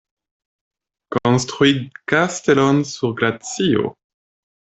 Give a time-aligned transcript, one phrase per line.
[1.15, 1.73] Konstrui
[2.13, 3.93] kastelon sur glacio.